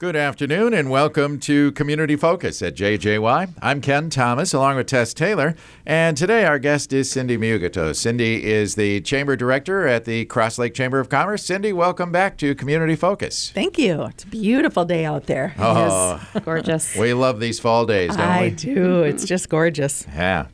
[0.00, 3.52] Good afternoon and welcome to Community Focus at JJY.
[3.60, 7.94] I'm Ken Thomas along with Tess Taylor, and today our guest is Cindy Myogeto.
[7.94, 11.44] Cindy is the Chamber Director at the Cross Lake Chamber of Commerce.
[11.44, 13.50] Cindy, welcome back to Community Focus.
[13.50, 14.04] Thank you.
[14.04, 15.54] It's a beautiful day out there.
[15.58, 16.96] Oh, Gorgeous.
[16.96, 18.32] we love these fall days, don't we?
[18.32, 18.50] I we?
[18.52, 19.02] do.
[19.02, 20.06] It's just gorgeous.
[20.14, 20.46] Yeah.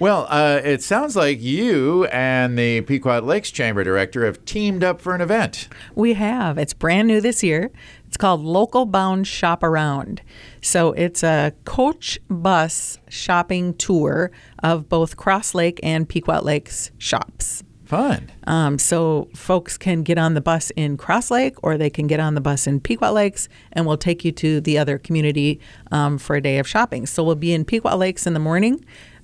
[0.00, 5.00] Well, uh, it sounds like you and the Pequot Lakes Chamber Director have teamed up
[5.00, 5.68] for an event.
[5.94, 6.56] We have.
[6.58, 7.70] It's brand new this year.
[8.08, 10.22] It's called Local Bound Shop Around.
[10.62, 14.30] So it's a coach bus shopping tour
[14.62, 17.62] of both Cross Lake and Pequot Lakes shops.
[17.84, 18.32] Fun.
[18.46, 22.18] Um, so folks can get on the bus in Cross Lake or they can get
[22.18, 26.16] on the bus in Pequot Lakes and we'll take you to the other community um,
[26.16, 27.04] for a day of shopping.
[27.04, 28.82] So we'll be in Pequot Lakes in the morning.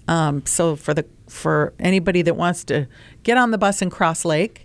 [0.08, 2.86] Um, so for the for anybody that wants to
[3.22, 4.63] get on the bus in Cross Lake,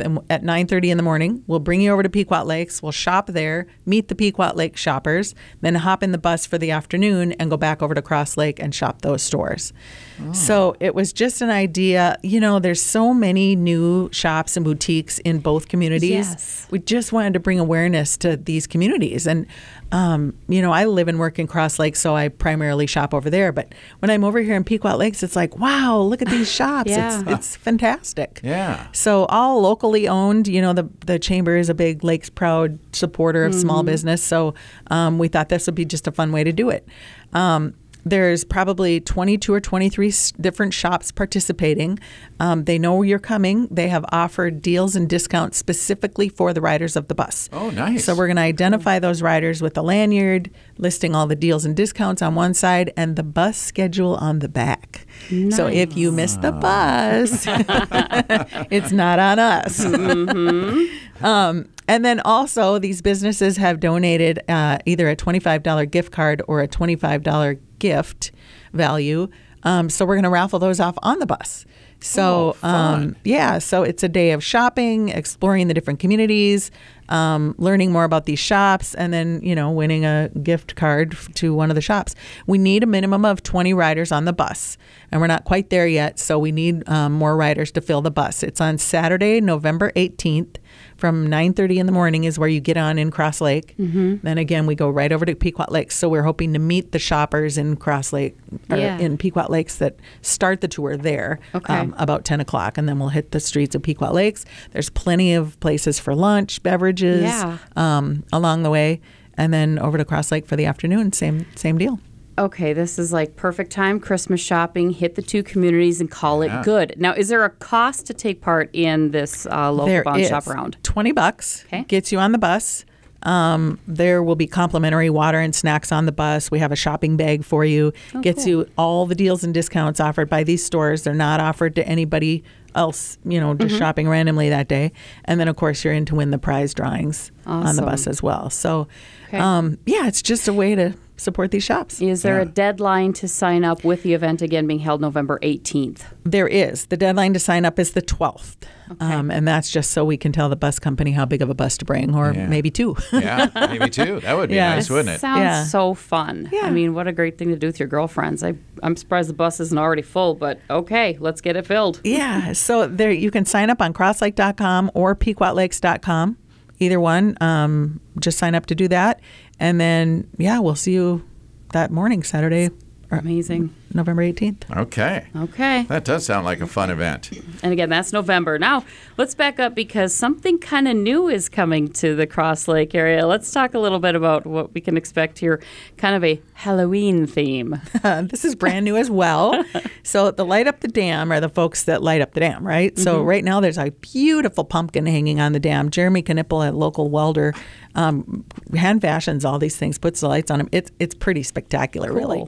[0.00, 2.82] then at 9:30 in the morning, we'll bring you over to Pequot Lakes.
[2.82, 6.70] We'll shop there, meet the Pequot Lake shoppers, then hop in the bus for the
[6.70, 9.72] afternoon and go back over to Cross Lake and shop those stores.
[10.20, 10.32] Oh.
[10.32, 12.18] So it was just an idea.
[12.22, 16.10] You know, there's so many new shops and boutiques in both communities.
[16.10, 16.66] Yes.
[16.70, 19.26] We just wanted to bring awareness to these communities.
[19.26, 19.46] And,
[19.92, 23.28] um, you know, I live and work in Cross Lake, so I primarily shop over
[23.28, 23.52] there.
[23.52, 26.90] But when I'm over here in Pequot Lakes, it's like, wow, look at these shops.
[26.90, 27.20] Yeah.
[27.20, 28.40] It's, it's fantastic.
[28.42, 28.86] Yeah.
[28.92, 30.46] So all locally owned.
[30.46, 34.22] You know, the the chamber is a big Lakes proud supporter of small business.
[34.22, 34.54] So
[34.90, 36.86] um, we thought this would be just a fun way to do it.
[37.32, 41.98] Um, there's probably 22 or 23 different shops participating.
[42.38, 43.68] Um, they know you're coming.
[43.70, 47.48] They have offered deals and discounts specifically for the riders of the bus.
[47.52, 48.04] Oh, nice.
[48.04, 51.76] So we're going to identify those riders with a lanyard listing all the deals and
[51.76, 55.06] discounts on one side and the bus schedule on the back.
[55.50, 57.44] So if you miss the bus,
[58.70, 59.84] it's not on us.
[61.22, 66.60] um, and then also, these businesses have donated uh, either a $25 gift card or
[66.62, 68.30] a $25 gift
[68.72, 69.28] value.
[69.64, 71.66] Um, so we're going to raffle those off on the bus.
[72.02, 76.70] So, Oh, um, yeah, so it's a day of shopping, exploring the different communities,
[77.10, 81.52] um, learning more about these shops, and then, you know, winning a gift card to
[81.52, 82.14] one of the shops.
[82.46, 84.78] We need a minimum of 20 riders on the bus,
[85.12, 88.10] and we're not quite there yet, so we need um, more riders to fill the
[88.10, 88.42] bus.
[88.42, 90.56] It's on Saturday, November 18th
[90.96, 93.74] from 9.30 in the morning is where you get on in Cross Lake.
[93.78, 94.16] Mm-hmm.
[94.22, 95.96] Then again, we go right over to Pequot Lakes.
[95.96, 98.36] So we're hoping to meet the shoppers in Cross Lake,
[98.70, 98.98] or Yeah.
[98.98, 102.78] in Pequot Lakes that start the tour there um, about 10 o'clock.
[102.78, 104.44] And then we'll hit the streets of Pequot Lakes.
[104.72, 107.58] There's plenty of places for lunch, beverages Yeah.
[107.76, 109.00] um, along the way.
[109.36, 111.12] And then over to Cross Lake for the afternoon.
[111.12, 111.98] Same same deal.
[112.40, 116.60] Okay, this is like perfect time, Christmas shopping, hit the two communities and call Yeah.
[116.60, 116.94] it good.
[116.96, 120.28] Now, is there a cost to take part in this uh, local There bound is
[120.30, 120.78] shop around?
[120.82, 121.84] 20 bucks Okay.
[121.86, 122.86] gets you on the bus.
[123.24, 126.50] Um, there will be complimentary water and snacks on the bus.
[126.50, 127.92] We have a shopping bag for you.
[128.14, 131.02] Oh, gets you all the deals and discounts offered by these stores.
[131.02, 132.42] They're not offered to anybody
[132.74, 133.66] else, you know, Mm-hmm.
[133.66, 134.92] just shopping randomly that day.
[135.26, 138.22] And then, of course, you're in to win the prize drawings on the bus as
[138.22, 138.48] well.
[138.48, 138.88] So,
[139.28, 139.36] Okay.
[139.38, 142.00] um, yeah, it's just a way to support these shops.
[142.00, 146.02] Is there a deadline to sign up with the event again being held November 18th?
[146.24, 146.86] There is.
[146.86, 148.56] The deadline to sign up is the 12th.
[148.98, 151.54] Um, and that's just so we can tell the bus company how big of a
[151.54, 152.46] bus to bring, or Yeah.
[152.46, 152.96] maybe two.
[153.12, 154.18] Yeah, maybe two.
[154.20, 154.74] That would be Yeah.
[154.74, 155.20] nice, wouldn't it?
[155.20, 155.62] Sounds Yeah.
[155.64, 156.48] so fun.
[156.50, 156.62] Yeah.
[156.64, 158.42] I mean, what a great thing to do with your girlfriends.
[158.42, 162.00] I, I'm surprised the bus isn't already full, but okay, let's get it filled.
[162.10, 166.36] Yeah, so there you can sign up on crosslake.com or pequotlakes.com.
[166.80, 169.20] Either one, um, just sign up to do that,
[169.60, 171.24] and then yeah, we'll see you
[171.72, 172.70] that morning, Saturday,
[173.10, 173.74] Amazing.
[173.92, 174.64] November eighteenth.
[174.70, 175.26] Okay.
[175.34, 175.84] Okay.
[175.88, 177.30] That does sound like a fun event.
[177.62, 178.58] And again, that's November.
[178.58, 178.84] Now,
[179.16, 183.26] let's back up because something kind of new is coming to the Cross Lake area.
[183.26, 185.60] Let's talk a little bit about what we can expect here,
[185.96, 187.80] kind of a Halloween theme.
[188.02, 189.64] this is brand new as well.
[190.02, 192.98] so the light up the dam are the folks that light up the dam, right?
[192.98, 195.90] So right now there's a beautiful pumpkin hanging on the dam.
[195.90, 197.54] Jeremy Knipple, a local welder,
[197.94, 198.44] um,
[198.74, 200.68] hand fashions all these things, puts the lights on them.
[200.72, 202.46] It's it's pretty spectacular, really.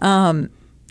[0.00, 0.50] Um,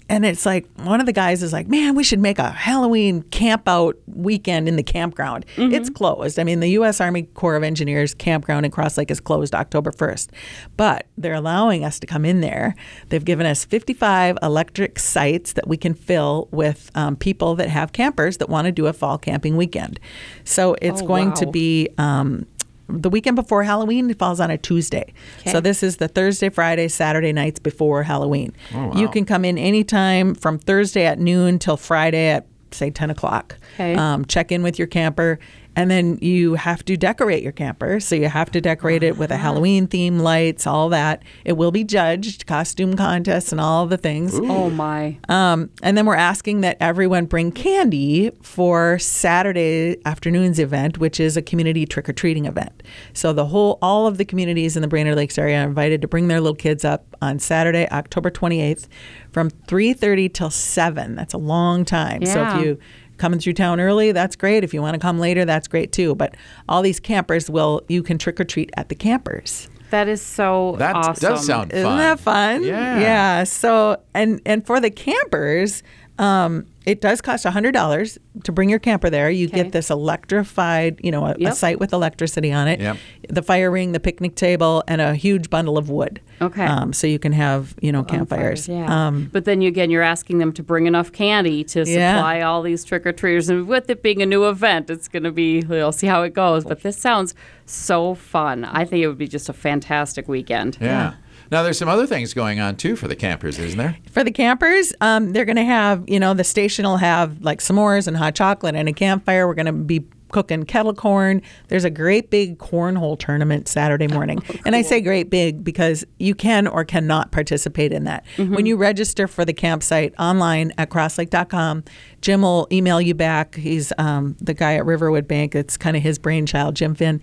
[0.10, 3.22] and it's like one of the guys is like, "Man, we should make a Halloween
[3.24, 6.40] camp out weekend in the campground." It's closed.
[6.40, 7.00] I mean, the U.S.
[7.02, 10.30] Army Corps of Engineers campground in Cross Lake is closed October 1st,
[10.78, 12.76] but they're allowing us to come in there.
[13.10, 17.94] They've given us 55 electric sites that we can fill with um, people that have
[17.94, 20.00] campers that want to do a fall camping weekend.
[20.44, 21.90] So it's Oh, going to be.
[21.98, 22.46] Um,
[22.88, 25.14] the weekend before Halloween it falls on a Tuesday.
[25.40, 25.52] Okay.
[25.52, 28.54] So this is the Thursday, Friday, Saturday nights before Halloween.
[28.74, 28.94] Oh, wow.
[28.96, 33.58] You can come in anytime from Thursday at noon till Friday at say 10 o'clock.
[33.76, 33.96] Okay.
[33.96, 35.40] Um, check in with your camper
[35.76, 38.00] And then you have to decorate your camper.
[38.00, 41.24] So you have to decorate it with a Halloween theme, lights, all that.
[41.46, 44.34] It will be judged, costume contests, and all the things.
[44.36, 45.18] Oh my.
[45.30, 51.36] Um, and then we're asking that everyone bring candy for Saturday afternoon's event, which is
[51.38, 52.84] a community trick or treating event.
[53.14, 56.08] So the whole, all of the communities in the Brainerd Lakes area are invited to
[56.08, 58.88] bring their little kids up on Saturday, October 28th,
[59.32, 61.16] from 3:30 till 7.
[61.16, 62.22] That's a long time.
[62.22, 62.34] Yeah.
[62.34, 62.80] So if you
[63.24, 64.66] coming through town early, that's great.
[64.66, 66.14] If you want to come later, that's great too.
[66.14, 66.36] But
[66.68, 69.70] all these campers will, you can trick or treat at the campers.
[69.92, 71.30] That is so That awesome.
[71.30, 71.80] does sound fun.
[71.80, 72.64] Isn't that fun?
[72.66, 73.00] Yeah.
[73.00, 73.44] Yeah.
[73.46, 75.84] So and and for the campers,
[76.20, 79.30] um, it does cost hundred dollars to bring your camper there.
[79.30, 79.64] You Okay.
[79.64, 82.98] get this electrified, you know, a, a site with electricity on it, Yep.
[83.30, 86.20] the fire ring, the picnic table, and a huge bundle of wood.
[86.42, 86.66] Okay.
[86.66, 88.68] Um, so you can have you know campfires.
[88.68, 88.86] Yeah.
[89.08, 92.16] Um, but then you, again, you're asking them to bring enough candy to Yeah.
[92.18, 93.50] supply all these trick or treaters.
[93.50, 96.34] And with it being a new event, it's going to be, we'll see how it
[96.34, 96.64] goes.
[96.66, 97.34] But this sounds
[97.66, 98.66] so fun.
[98.66, 100.78] I think it would be just a fantastic weekend.
[100.82, 101.14] Yeah.
[101.54, 103.96] Now there's some other things going on too for the campers, isn't there?
[104.12, 107.60] For the campers, um, they're going to have, you know, the station will have like
[107.60, 109.46] s'mores and hot chocolate and a campfire.
[109.46, 111.44] We're going to be cooking kettle corn.
[111.68, 114.44] There's a great big cornhole tournament Saturday morning.
[114.66, 118.26] And I say great big because you can or cannot participate in that.
[118.38, 121.84] When you register for the campsite online at crosslake.com,
[122.24, 123.56] Jim will email you back.
[123.56, 125.56] He's um, the guy at Riverwood Bank.
[125.56, 127.22] It's kind of his brainchild, Jim Finn.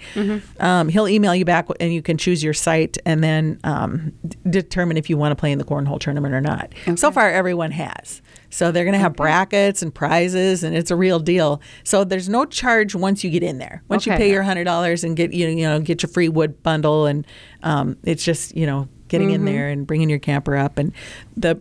[0.61, 4.13] Um, he'll email you back and you can choose your site and then um,
[4.51, 6.75] determine if you want to play in the cornhole tournament or not.
[6.97, 8.21] So far, everyone has.
[8.51, 11.63] So they're going to have brackets and prizes, and it's a real deal.
[11.83, 13.83] So there's no charge once you get in there.
[13.89, 16.63] Once you pay your hundred dollars and get you you know get your free wood
[16.63, 17.27] bundle, and
[17.63, 20.93] um, it's just you know getting in there and bringing your camper up, and
[21.37, 21.59] the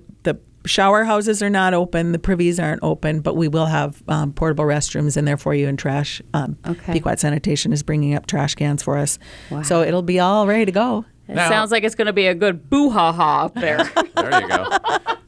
[0.69, 4.63] shower houses are not open, the privies aren't open, but we will have um, portable
[4.65, 6.21] restrooms in there for you and trash.
[6.33, 6.93] Um, Okay.
[6.93, 9.17] Pequot Sanitation is bringing up trash cans for us,
[9.63, 11.05] so it'll be all ready to go.
[11.27, 13.89] It Now- sounds like it's going to be a good boo ha ha up there.
[14.15, 14.65] There you go.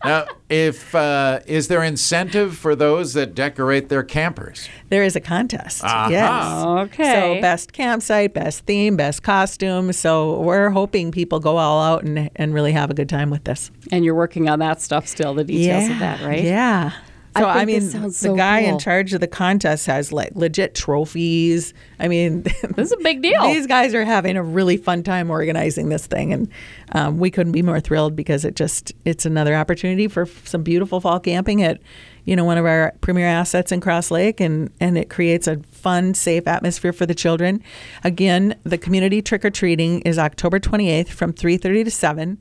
[0.04, 4.68] Now, if uh, is there incentive for those that decorate their campers?
[4.90, 5.84] There is a contest.
[5.84, 6.08] Aha.
[6.10, 6.90] Yes.
[6.94, 7.36] Okay.
[7.36, 9.94] So best campsite, best theme, best costume.
[9.94, 13.44] So we're hoping people go all out and, and really have a good time with
[13.44, 13.72] this.
[13.92, 16.44] and you're working on that stuff still, the details of that, right?
[16.44, 16.92] Yeah.
[17.38, 18.74] So I I, mean, the so guy cool.
[18.74, 21.74] in charge of the contest has like legit trophies.
[22.00, 22.42] I mean,
[22.76, 23.42] This is a big deal.
[23.44, 26.50] These guys are having a really fun time organizing this thing, and
[26.92, 31.00] um, we couldn't be more thrilled because it just it's another opportunity for some beautiful
[31.00, 31.80] fall camping at
[32.26, 35.58] you know one of our premier assets in Cross Lake, and and it creates a
[35.72, 37.64] fun, safe atmosphere for the children.
[38.04, 42.38] Again, the community trick or treating is October 28th from 3:30 to 7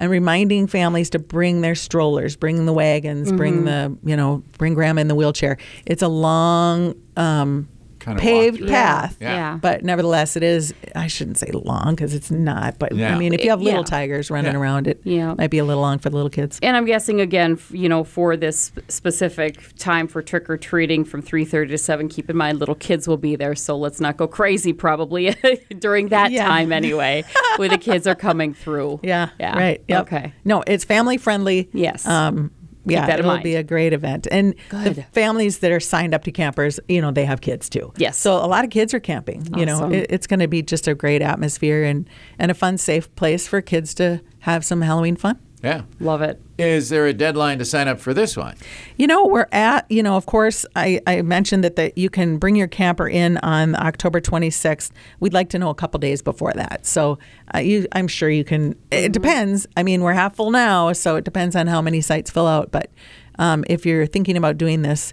[0.00, 3.36] and reminding families to bring their strollers, bring the wagons, Mm-hmm.
[3.36, 5.58] bring the you know, bring grandma in the wheelchair.
[5.86, 7.68] It's a long um,
[8.00, 9.34] Kind of paved path, Yeah.
[9.34, 9.58] Yeah.
[9.60, 10.72] but nevertheless, it is.
[10.96, 12.78] I shouldn't say long because it's not.
[12.78, 13.14] But Yeah.
[13.14, 13.84] I mean, if you have little Yeah.
[13.84, 14.58] tigers running Yeah.
[14.58, 15.34] around, it Yeah.
[15.36, 16.58] might be a little long for the little kids.
[16.62, 21.20] And I'm guessing again, you know, for this specific time for trick or treating from
[21.22, 22.08] 3:30 to 7.
[22.08, 24.72] Keep in mind, little kids will be there, so let's not go crazy.
[24.72, 25.34] Probably
[25.78, 26.46] during that Yeah.
[26.48, 27.24] time anyway,
[27.56, 29.00] where the kids are coming through.
[29.10, 29.58] Yeah, Yeah.
[29.58, 29.82] right.
[29.88, 30.00] Yep.
[30.02, 30.32] Okay.
[30.44, 31.68] No, it's family friendly.
[31.72, 32.06] Yes.
[32.06, 32.50] Um,
[32.92, 33.44] yeah, that in it'll mind.
[33.44, 34.26] be a great event.
[34.30, 37.92] And the families that are signed up to campers, you know, they have kids too.
[37.96, 38.16] Yes.
[38.16, 39.46] So a lot of kids are camping.
[39.56, 42.08] You know, it, it's going to be just a great atmosphere and
[42.38, 45.38] and a fun, safe place for kids to have some Halloween fun.
[45.62, 45.82] Yeah.
[46.00, 46.40] Love it.
[46.58, 48.56] Is there a deadline to sign up for this one?
[48.96, 52.38] You know, we're at, you know, of course, I, I mentioned that, that you can
[52.38, 54.90] bring your camper in on October 26th.
[55.20, 56.86] We'd like to know a couple days before that.
[56.86, 57.18] So
[57.54, 59.66] uh, you, I'm sure you can, it depends.
[59.76, 62.70] I mean, we're half full now, so it depends on how many sites fill out.
[62.70, 62.90] But
[63.38, 65.12] um, if you're thinking about doing this,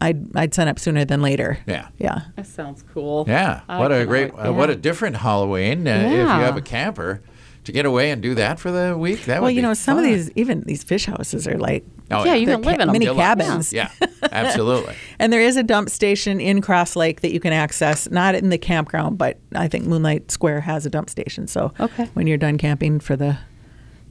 [0.00, 1.58] I'd, I'd sign up sooner than later.
[1.66, 1.88] Yeah.
[1.96, 2.20] Yeah.
[2.36, 3.24] That sounds cool.
[3.26, 3.62] Yeah.
[3.66, 4.42] I what a great, wait.
[4.46, 5.88] uh, what a different Halloween.
[5.88, 7.22] Uh, If you have a camper,
[7.66, 9.62] to get away and do that for the week, that would Well, would you be
[9.68, 10.04] know, some fun.
[10.04, 12.82] of these, even these fish houses are like, Oh, Yeah, you they're can live ca-
[12.82, 12.92] in them.
[12.92, 13.20] mini Deluxe.
[13.20, 13.72] cabins.
[13.72, 13.90] Yeah,
[14.32, 14.94] absolutely.
[15.18, 18.48] And there is a dump station in Cross Lake that you can access, not in
[18.50, 21.46] the campground, but I think Moonlight Square has a dump station.
[21.48, 22.04] So Okay.
[22.14, 23.38] when you're done camping for the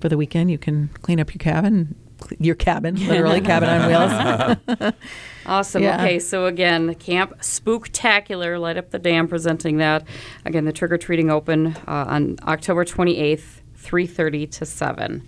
[0.01, 1.95] for the weekend, you can clean up your cabin,
[2.39, 4.93] your cabin, literally cabin on wheels.
[5.47, 5.83] Awesome.
[5.83, 6.01] Yeah.
[6.01, 10.03] Okay, so again, Camp Spooktacular, Light Up the Dam, presenting that.
[10.43, 15.27] Again, the trick or treating open uh, on October 28th, 3:30 to 7.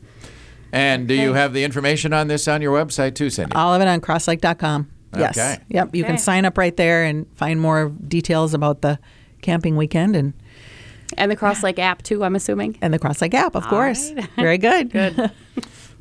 [0.72, 3.54] And do you have the information on this on your website too, Cindy?
[3.54, 4.90] All of it on crosslake.com.
[5.16, 5.38] Yes.
[5.38, 5.58] Okay.
[5.70, 5.94] Yep.
[5.96, 6.14] You Okay.
[6.14, 8.98] can sign up right there and find more details about the
[9.44, 10.34] camping weekend and
[11.16, 12.76] And the Cross Lake app too, I'm assuming.
[12.82, 14.14] and the Cross Lake app, of course.
[14.36, 14.90] Very good.
[14.92, 15.30] Good.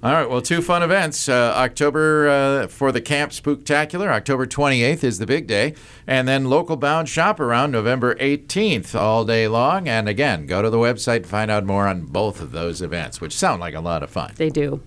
[0.03, 1.27] All right, well, two fun events.
[1.29, 5.75] Uh, October uh, for the Camp Spooktacular, October 28th is the big day.
[6.07, 9.89] And then Local Bound Shop around November 18th all day long.
[9.89, 13.21] And again, go to the website to find out more on both of those events,
[13.23, 14.33] which sound like a lot of fun.
[14.37, 14.81] They do.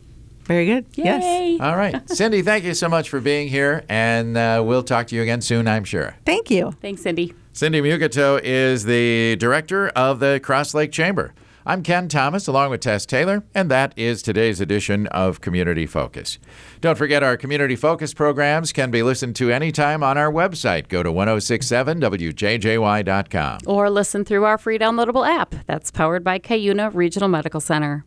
[0.44, 0.86] Very good.
[0.94, 1.60] Yes.
[1.60, 2.08] All right.
[2.16, 3.84] Cindy, thank you so much for being here.
[3.90, 6.16] And uh, we'll talk to you again soon, I'm sure.
[6.24, 6.72] Thank you.
[6.82, 7.34] Thanks, Cindy.
[7.52, 11.34] Cindy Myogeto is the director of the Cross Lake Chamber.
[11.66, 16.40] I'm Ken Thomas along with Tess Taylor, and that is today's edition of Community Focus.
[16.80, 20.88] Don't forget our Community Focus programs can be listened to anytime on our website.
[20.88, 23.60] Go to 1067wjjy.com.
[23.66, 28.06] Or listen through our free downloadable app that's powered by Cuyuna Regional Medical Center.